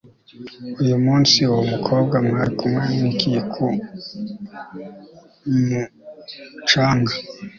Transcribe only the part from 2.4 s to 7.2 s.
kumwe niki ku mucanga